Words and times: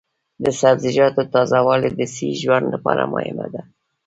د 0.43 0.45
سبزیجاتو 0.59 1.21
تازه 1.33 1.59
والي 1.67 1.89
د 1.93 2.01
صحي 2.13 2.31
ژوند 2.41 2.65
لپاره 2.73 3.03
مهمه 3.13 3.47
ده. 3.53 3.61